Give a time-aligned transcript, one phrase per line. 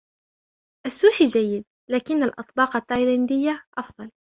[0.87, 4.11] السوشي جيد، لكن الأطباق التايلاندية أفضل.